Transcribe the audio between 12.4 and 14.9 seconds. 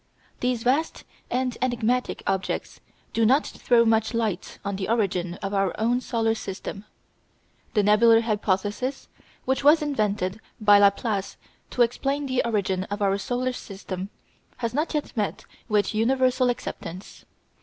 origin of our solar system, has